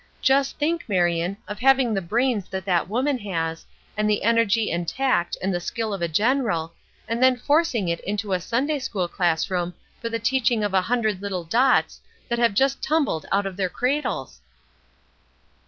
Just 0.23 0.57
think, 0.57 0.89
Marion, 0.89 1.37
of 1.47 1.59
having 1.59 1.93
the 1.93 2.01
brains 2.01 2.47
that 2.49 2.65
that 2.65 2.89
woman 2.89 3.19
has, 3.19 3.67
and 3.95 4.09
the 4.09 4.23
energy 4.23 4.71
and 4.71 4.87
tact 4.87 5.37
and 5.43 5.53
the 5.53 5.59
skill 5.59 5.93
of 5.93 6.01
a 6.01 6.07
general, 6.07 6.73
and 7.07 7.21
then 7.21 7.37
forcing 7.37 7.87
it 7.87 7.99
into 7.99 8.33
a 8.33 8.39
Sunday 8.39 8.79
school 8.79 9.07
class 9.07 9.51
room 9.51 9.75
for 10.01 10.09
the 10.09 10.17
teaching 10.17 10.63
of 10.63 10.73
a 10.73 10.81
hundred 10.81 11.21
little 11.21 11.43
dots 11.43 12.01
that 12.29 12.39
have 12.39 12.55
just 12.55 12.81
tumbled 12.81 13.27
out 13.31 13.45
of 13.45 13.57
their 13.57 13.69
cradles!" 13.69 14.41